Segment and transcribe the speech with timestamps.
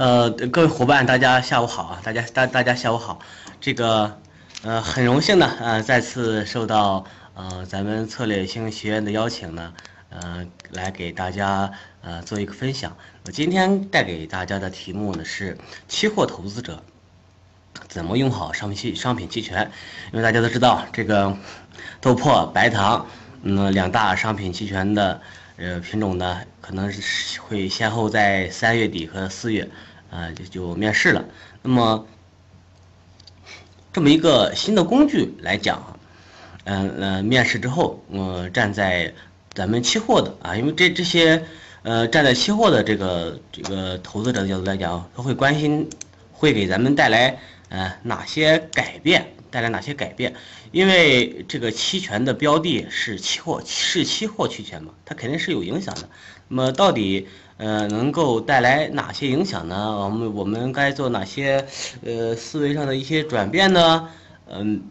[0.00, 2.00] 呃，各位伙伴，大家下午好啊！
[2.02, 3.20] 大家大大家下午好。
[3.60, 4.18] 这个
[4.62, 7.04] 呃，很荣幸呢，呃，再次受到
[7.34, 9.74] 呃咱们策略性学院的邀请呢，
[10.08, 12.96] 呃，来给大家呃做一个分享。
[13.26, 16.82] 我今天带给大家的题目呢是期货投资者
[17.86, 19.70] 怎么用好商品期商品期权。
[20.12, 21.36] 因为大家都知道，这个
[22.00, 23.06] 豆粕、白糖，
[23.42, 25.20] 嗯，两大商品期权的
[25.58, 29.68] 呃品种呢，可能是会先后在三月底和四月。
[30.10, 31.24] 啊，就就面试了。
[31.62, 32.06] 那么，
[33.92, 35.98] 这么一个新的工具来讲，
[36.64, 39.14] 嗯呃，面试之后，嗯，站在
[39.54, 41.44] 咱们期货的啊，因为这这些
[41.82, 45.88] 呃，站在期货的这个这个投资者的角度来讲，他会关心
[46.32, 47.38] 会给咱们带来
[47.68, 50.34] 呃哪些改变，带来哪些改变？
[50.72, 56.08] 因为这个期权的标的是期货，是期货期权嘛，它肯定是有影响的。
[56.48, 57.28] 那么到底？
[57.60, 59.94] 呃，能够带来哪些影响呢？
[59.98, 61.66] 我们我们该做哪些
[62.02, 64.08] 呃思维上的一些转变呢？
[64.46, 64.82] 嗯，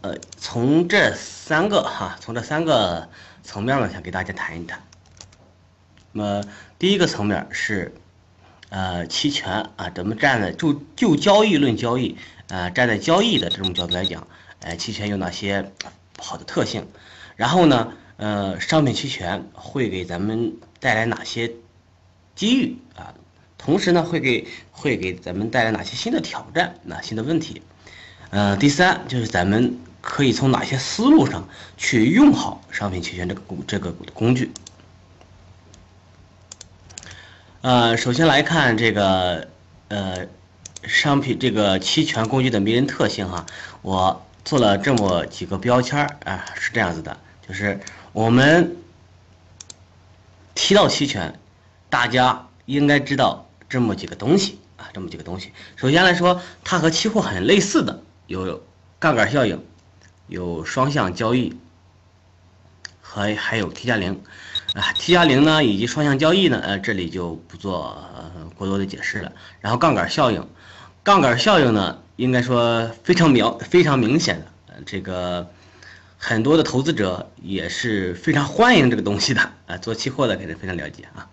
[0.00, 3.10] 呃，从这三个哈，从这三个
[3.42, 4.82] 层面呢，想给大家谈一谈。
[6.12, 6.44] 那么
[6.78, 7.94] 第一个层面是
[8.70, 12.16] 呃期权啊，咱们站在就就交易论交易
[12.48, 14.26] 啊，站在交易的这种角度来讲，
[14.60, 15.70] 呃，期权有哪些
[16.18, 16.88] 好的特性？
[17.36, 21.52] 然后呢，呃，商品期权会给咱们带来哪些？
[22.42, 23.14] 机遇啊，
[23.56, 27.62] 同时呢，会给会给咱们带来哪些新的挑战、哪新的问题？
[28.30, 34.50] 呃，第三就是咱们可以从哪些思路上去用好商品期权这个工这个工具？
[37.60, 39.46] 呃，首先来看这个
[39.86, 40.26] 呃
[40.82, 43.46] 商品这个期权工具的迷人特性哈，
[43.82, 47.78] 我做了这么几个标签啊，是这样子的，就是
[48.12, 48.76] 我们
[50.56, 51.38] 提到期权。
[51.92, 55.52] 大家应该知道这么几个东西啊，这么几个东西。
[55.76, 58.64] 首先来说，它和期货很类似的有
[58.98, 59.62] 杠杆效应，
[60.26, 61.54] 有双向交易，
[63.02, 64.22] 和还有 T 加零
[64.72, 64.90] 啊。
[64.94, 68.02] T 加零呢，以及双向交易呢，呃，这里就不做
[68.56, 69.30] 过多的解释了。
[69.60, 70.48] 然后杠杆效应，
[71.02, 75.46] 杠杆效应呢，应该说非常明非常明显的，呃这个
[76.16, 79.76] 很多的投资者也是非常欢迎这个东西的啊。
[79.76, 81.28] 做期货的肯定非常了解啊。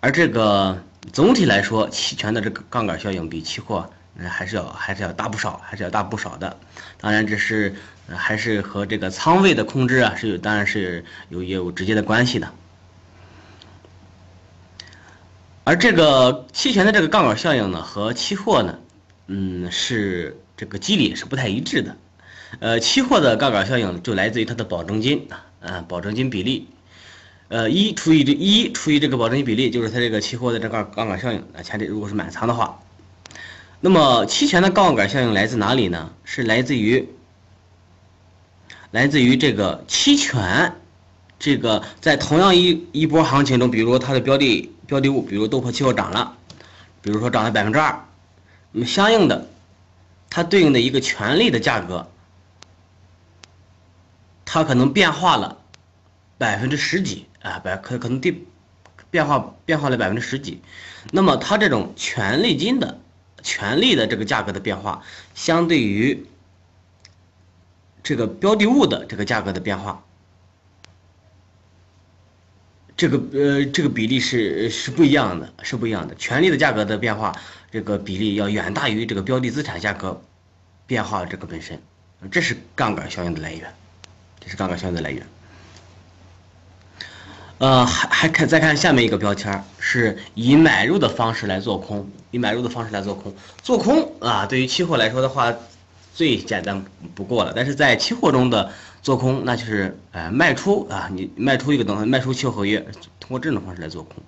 [0.00, 6.56] 而这个总体来说，期权的这个杠杆效应比期货，嗯，还是要还是要大不少，还是要大不少的。
[6.98, 7.74] 当然，这是
[8.08, 12.50] 还是和这个仓位的控制啊是有，当然是有也有直接的关系的。
[15.64, 18.78] 而这个期权的这个杠杆效应呢，和期货呢，
[19.26, 21.96] 嗯，是这个机理是不太一致的。
[22.58, 25.28] 呃，期货的杠杆效应就来自于它的保证金
[25.60, 26.68] 啊，保证金比例。
[27.50, 31.60] 呃，一除以这一除以这个保证金比例，就是它这个期货的这个杠杆效应啊。
[31.64, 32.80] 前提如果是满仓的话，
[33.80, 36.12] 那么期权的杠杆效应来自哪里呢？
[36.22, 37.08] 是来自于
[38.92, 40.76] 来自于这个期权，
[41.40, 46.36] 这个在同样一一波行情中，比如说它的标的标的物，比如豆粕期货涨了，
[47.02, 48.04] 比如说涨了百分之二，
[48.70, 49.48] 那么相应的，
[50.30, 52.08] 它对应的一个权利的价格，
[54.44, 55.58] 它可能变化了
[56.40, 57.26] 百分之十几。
[57.42, 58.36] 啊，百可可能变
[59.10, 60.60] 变化变化了百分之十几，
[61.10, 63.00] 那么它这种权利金的
[63.42, 65.02] 权利的这个价格的变化，
[65.34, 66.26] 相对于
[68.02, 70.04] 这个标的物的这个价格的变化，
[72.94, 76.14] 这个呃这个比例是是不一样的，是不一样的。
[76.16, 77.34] 权利的价格的变化，
[77.70, 80.22] 这个比例要远大于这个标的资产价格
[80.86, 81.80] 变化这个本身，
[82.30, 83.72] 这是杠杆效应的来源，
[84.40, 85.26] 这是杠杆效应的来源。
[87.60, 95.54] 呃，还还看再看下面一个标签，是以买入的方式来做空，以买入的方式来做空，做空啊，对于期货来说的话，
[96.14, 96.82] 最简单
[97.14, 97.52] 不过了。
[97.54, 98.72] 但是在期货中的
[99.02, 102.80] 做空，那就是呃卖出啊，你卖出一个东西，卖出期货合约，
[103.20, 104.22] 通过这种方式来做空。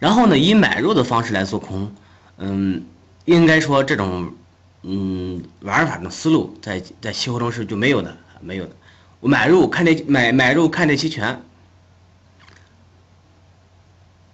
[0.00, 1.94] 然后呢，以买入的方式来做空，
[2.38, 2.84] 嗯，
[3.26, 4.34] 应该说这种
[4.82, 8.72] 嗯玩法的思路，在在期货中是就没有的，没有的。
[9.20, 11.40] 我买入看这买买入看这期权。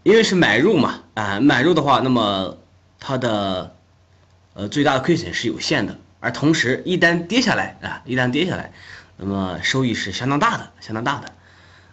[0.06, 2.58] 因为是买入嘛，啊，买入的话，那么
[3.00, 3.75] 它的
[4.55, 8.73] 呃最大的亏损是有限的，而同时一旦跌下来啊，一旦跌下来，
[9.17, 11.32] 那么收益是相当大的，相当大的。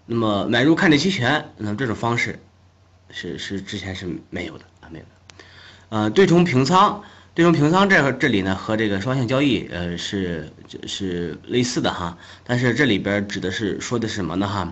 [0.06, 2.38] 那么买入看跌期权，那么这种方式
[3.10, 5.46] 是是之前是没有的啊，没有的。
[5.90, 7.02] 呃，对冲平仓，
[7.34, 10.54] 对冲平仓这这里呢和这个双向交易呃是
[10.86, 14.72] 是类似的哈，但是这里边指的是说的是什么呢哈？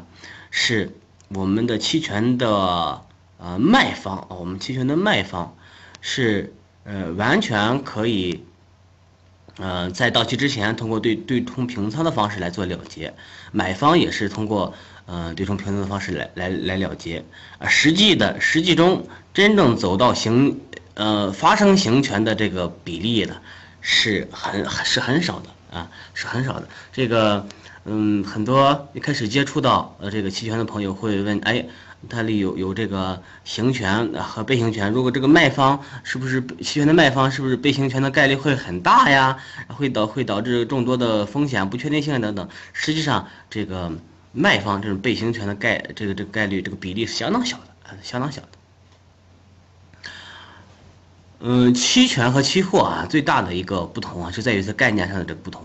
[0.51, 0.91] 是
[1.29, 3.03] 我们的期权的。
[3.41, 5.57] 呃卖方啊，我们期权的卖方
[5.99, 6.53] 是
[6.83, 8.45] 呃完全可以，
[9.57, 13.13] 呃在到期之前通过对对冲平仓的方式来做了结，
[13.51, 14.73] 买方也是通过
[15.07, 17.25] 呃对冲平仓的方式来来来了结，
[17.57, 20.61] 啊实际的实际中真正走到行
[20.93, 23.35] 呃发生行权的这个比例呢
[23.81, 27.47] 是很是很少的啊是很少的这个。
[27.83, 31.65] 嗯，很多一开始接触到呃这个期权的朋友会问，哎，
[32.09, 39.37] 它里有有这个行权和被行权，如果这个卖方是不是期权的卖方，是不是被行权的概率会很大呀？
[39.67, 42.49] 会导会导致众多的风险、不确定性等等。
[42.73, 43.91] 实际上，这个
[44.31, 48.47] 卖方这种被行权的概这个这个概率这个比例是相当小的，相当小的。
[51.39, 55.63] 嗯，期权和期货啊，最大的一个不同啊，就在于它概念上的这个不同。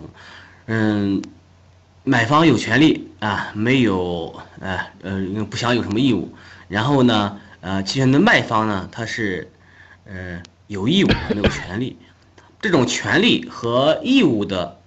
[0.66, 1.22] 嗯。
[2.08, 6.32] 买方有权利啊，没有呃呃不想有什么义务。
[6.68, 9.50] 然后呢，呃，期权的卖方呢，他是
[10.04, 11.98] 呃有义务没有权利。
[12.60, 14.78] 这种权利和义务的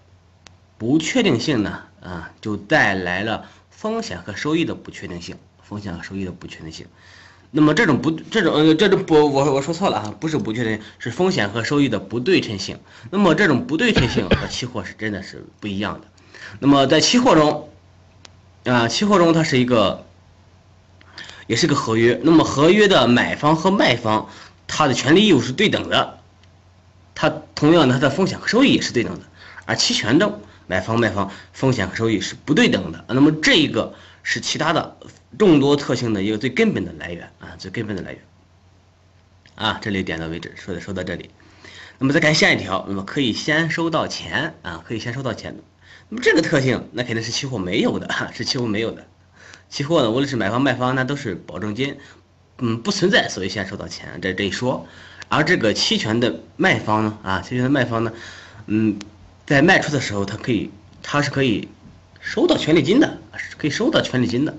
[0.78, 5.36] 不确定性呢，啊，就带来了风险和收益的不确定性。
[5.62, 6.88] 风险和收益的不确定性。
[7.52, 12.80] 那么这种不这种呃这种不我我说错了啊，不是不确定，是风险和收益的不对称性。
[13.12, 16.08] 那么这种不对称性和期货是真的是不一样的。
[16.60, 17.70] 那么在期货中，
[18.66, 20.06] 啊，期货中它是一个，
[21.48, 22.20] 也是个合约。
[22.24, 24.30] 那么合约的买方和卖方，
[24.68, 26.20] 它的权利义务是对等的，
[27.16, 29.26] 它同样它的风险和收益也是对等的。
[29.66, 33.06] 而期权中，买方卖方风险和收益是不对等的。
[33.08, 33.94] 那么这一个
[34.24, 34.98] 是其他的
[35.38, 38.22] 众多特性的一个最根本的来源啊，最根本的来源。
[39.56, 41.30] 啊，这里点到为止，说的说到这里。
[41.98, 45.56] 那么再看下一条，那么可以先收到钱啊，可以先收到钱。
[46.10, 49.06] 那么这个特性，那肯定是期货没有的，是期货没有的。
[49.70, 51.98] 期货呢，无论是买方卖方，那都是保证金，
[52.58, 54.88] 嗯，不存在所谓先收到钱这这一说。
[55.28, 58.12] 而这个期权的卖方呢，啊，期权的卖方呢，
[58.66, 58.98] 嗯，
[59.46, 60.72] 在卖出的时候，它可以，
[61.04, 61.70] 它是可以
[62.20, 64.58] 收到权利金的，是可以收到权利金的。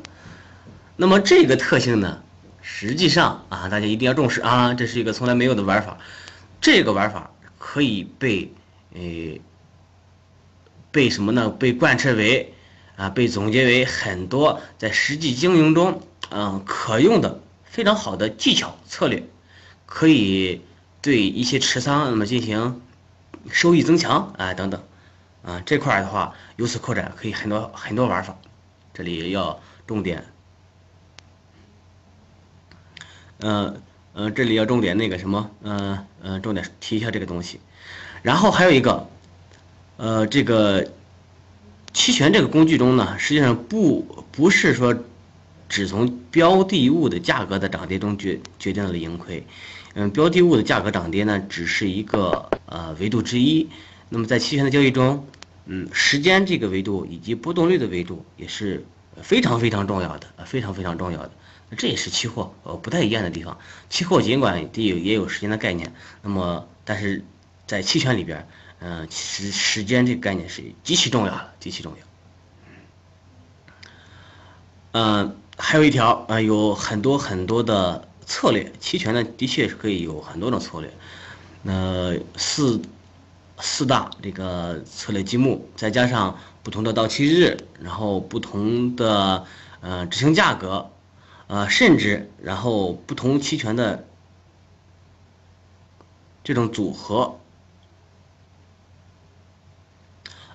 [0.95, 2.23] 那么这个特性呢，
[2.63, 5.99] 实际上啊，大家一定要重视啊，这是一个从来没有的玩法。
[6.61, 8.53] 这个玩法可以被，
[8.95, 9.41] 诶。
[10.93, 11.49] 被什么呢？
[11.51, 12.53] 被贯彻为，
[12.97, 19.23] 啊，被总结为很多在实际经营中，嗯，可用的非常好的技巧策略，
[19.87, 20.63] 可以
[21.01, 22.83] 对一些持仓那么进行
[23.49, 24.83] 收益增强啊等等，
[25.45, 28.37] 啊这块的话由此扩展可以很多很多玩法，
[28.93, 30.25] 这里要重点，
[33.39, 33.81] 嗯
[34.15, 37.61] 嗯，这里要重点那个什么，嗯嗯，重点提一下这个东西，
[38.23, 39.09] 然后还有一个。
[40.01, 40.93] 呃，这个
[41.93, 44.97] 期权这个工具中呢，实际上不不是说
[45.69, 49.47] 只从标的物的价格的涨跌中决决定了盈亏，
[49.93, 53.69] 嗯，标的物的价格涨跌呢，只是一个呃维度之一。
[54.09, 55.27] 那么在期权的交易中，
[55.67, 58.83] 嗯，时间这个维度以及波动率的维度也是
[59.21, 61.31] 非常非常重要的，非常非常重要的。
[61.77, 63.59] 这也是期货呃不太一样的地方。
[63.91, 65.93] 期货尽管也也有时间的概念，
[66.23, 67.23] 那么但是
[67.71, 68.49] 在期权里边。
[68.81, 71.99] 嗯，其实时间这个概念是极其重要的，极其重要。
[74.93, 80.93] 嗯，还有一条啊，有很多很多的策略，期权呢的确是可以有很多种策略。
[81.63, 82.83] 那四
[83.61, 89.45] 四大这个策略积木，再加上不同的到期日，然后不同的
[89.81, 90.91] 呃执行价格，
[91.47, 94.09] 呃，甚至然后不同期权的
[96.43, 97.37] 这种组合。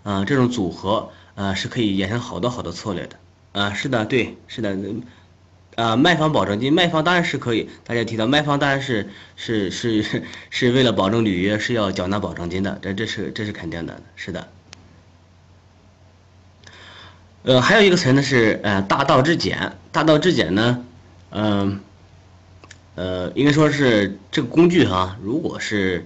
[0.05, 3.17] 啊，这种组合啊是可以衍生好多好多策略的，
[3.53, 4.77] 啊，是的，对，是的，
[5.75, 14.47] 啊，卖方保证金，卖方当然是可以，大家提到卖方当然是是是 是为了保证履约是要缴纳保证金的，这这是这是肯定的，是的。
[17.41, 20.85] 呃，还有一个词呢是呃大道至简，大道至简呢，
[21.31, 21.79] 嗯，
[22.93, 26.05] 呃，应该说是这个工具哈，如果是。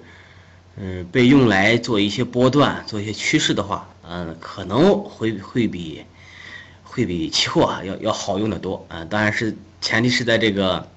[0.77, 6.05] 嗯，被用来做一些波段、做一些趋势的话，嗯，可能会会比
[6.83, 9.03] 会比期货啊要要好用的多啊。
[9.03, 10.87] 当然是前提是在这个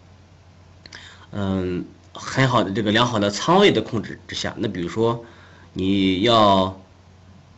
[1.32, 4.54] 嗯很好的这个良好的仓位的控制之下。
[4.58, 5.24] 那比如说
[5.72, 6.80] 你要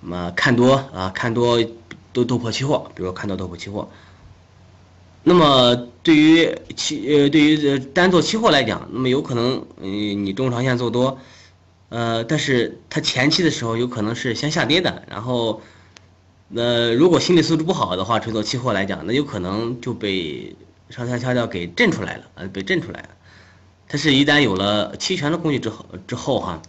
[0.01, 1.63] 么看多啊，看多
[2.15, 3.91] 都突破期货，比如说看多多破期货。
[5.25, 11.19] 那么对于期呃对于单做期货来讲，那么有可能嗯你中长线做多。
[11.89, 15.63] 呃，但是它前期的时候有可能是先下跌的，然后，
[16.55, 20.57] 呃，如果心理素质不好的话，纯做期货来讲，那有可能就被
[20.91, 23.09] 上下跳跳给震出来了，呃，被震出来了。
[23.87, 26.63] 它是一旦有了期权的工具之后之后哈，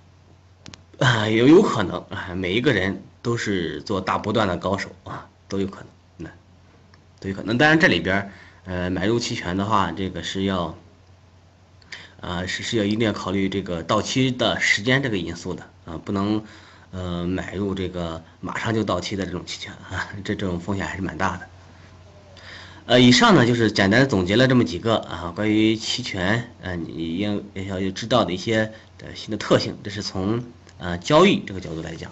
[0.98, 5.86] 啊，有有可能啊，每一个人都是做大波段的高手啊，都有可能，
[6.18, 6.30] 那
[7.20, 7.56] 都有可能。
[7.56, 8.30] 当然这里边
[8.64, 10.76] 呃，买入期权的话，这个是要，
[12.22, 16.44] 啊，是是要一定要考虑这个到期的时间这个因素的啊，不能
[16.92, 21.48] 呃买入这个马上就到期的这种期权啊，这这种风险还是蛮大的。
[22.86, 30.44] 呃，以上呢就是简单总结了这么几个啊，关于期权，呃，你应要要知道的一些呃新的特性，这是从
[30.78, 32.10] 呃交易这个角度来讲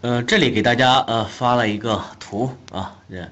[0.00, 3.30] 呃，这里给大家呃发了一个图啊，这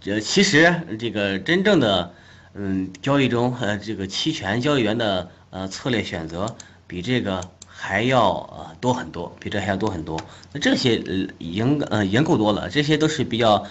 [0.00, 2.14] 这其实这个真正的。
[2.52, 6.56] 嗯，交易中呃，这个期权交易员的呃策略选择
[6.88, 10.20] 比这个还要呃多很多，比这还要多很多。
[10.52, 13.64] 那这些呃已经呃已经够多了，这些都是比较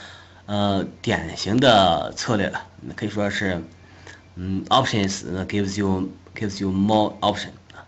[0.46, 3.62] 呃典型的策略了，可以说是
[4.36, 7.84] 嗯，options gives you gives you more option 啊。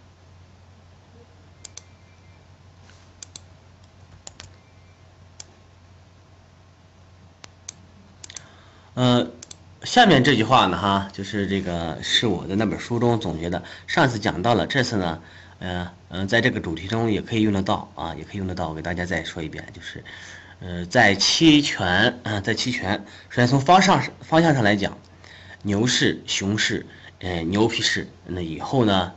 [8.93, 9.27] 呃。
[9.83, 13.63] 下面这句话呢，哈，就是这个是我的那本书中总结的。
[13.87, 15.19] 上次讲到了，这次呢，
[15.57, 18.69] 呃，嗯，在这个主题中也可以用得到啊，也可以用得到。
[18.69, 20.03] 我给大家再说一遍，就是，
[20.59, 24.95] 呃，在期权，啊，在期权，首先从方向方向上来讲，
[25.63, 26.85] 牛市、熊市，
[27.17, 29.13] 呃，牛皮市，那以后呢，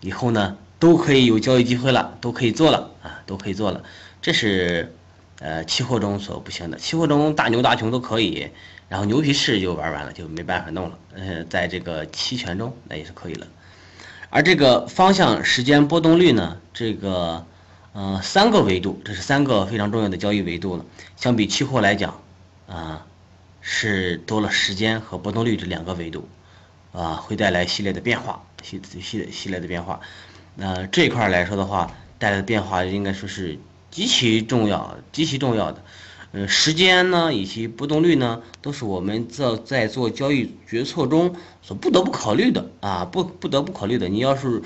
[0.00, 3.84] 以后呢，都可以有交易机会了，都可以做了啊，都可以做了。
[4.20, 4.92] 这是，
[5.38, 8.50] 呃，期货中所不行的，期货中大牛大熊都可以。
[8.90, 10.98] 然后牛皮市就玩完了，就没办法弄了。
[11.14, 13.46] 呃，在这个期权中那也是可以了。
[14.30, 17.46] 而这个方向、时间、波动率呢，这个
[17.92, 20.84] 呃三个维度，这是三个非常重要的交易维度了。
[21.16, 22.20] 相比期货来讲，
[22.66, 23.06] 啊
[23.60, 26.28] 是多了时间和波动率这两个维度，
[26.90, 30.00] 啊会带来系列的变化，系系系列的变化。
[30.56, 33.56] 那这一块来说的话，带来的变化应该说是
[33.88, 35.80] 极其重要、极其重要的。
[36.32, 44.08] 呃，时间呢，以及波动率呢，都是我们在在做交易决策中所不得不考虑的啊，不不得不考虑的。
[44.08, 44.62] 你要是，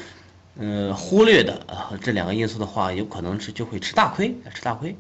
[0.58, 4.94] 呃，忽略的啊这两个因素的话，有可能是就会吃大亏，吃大亏。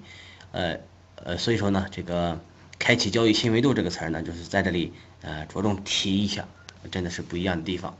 [0.52, 0.78] 呃
[1.16, 2.40] 呃，所以说呢，这个
[2.78, 6.48] 开启交易新维度这个词儿呢，就是在这里呃着重提一下，
[6.90, 7.94] 真的是不一样的地方。